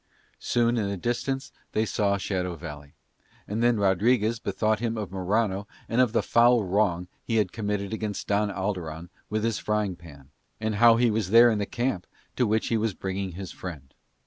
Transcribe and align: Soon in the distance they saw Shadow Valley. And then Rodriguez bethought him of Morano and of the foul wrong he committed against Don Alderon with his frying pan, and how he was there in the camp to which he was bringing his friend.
Soon 0.39 0.77
in 0.79 0.87
the 0.89 0.97
distance 0.97 1.51
they 1.73 1.85
saw 1.85 2.17
Shadow 2.17 2.55
Valley. 2.55 2.95
And 3.47 3.61
then 3.61 3.77
Rodriguez 3.79 4.39
bethought 4.39 4.79
him 4.79 4.97
of 4.97 5.11
Morano 5.11 5.67
and 5.87 6.01
of 6.01 6.11
the 6.11 6.23
foul 6.23 6.63
wrong 6.63 7.07
he 7.23 7.45
committed 7.45 7.93
against 7.93 8.25
Don 8.25 8.49
Alderon 8.49 9.09
with 9.29 9.43
his 9.43 9.59
frying 9.59 9.95
pan, 9.95 10.31
and 10.59 10.73
how 10.81 10.95
he 10.95 11.11
was 11.11 11.29
there 11.29 11.51
in 11.51 11.59
the 11.59 11.67
camp 11.67 12.07
to 12.35 12.47
which 12.47 12.69
he 12.69 12.77
was 12.77 12.95
bringing 12.95 13.33
his 13.33 13.51
friend. 13.51 13.93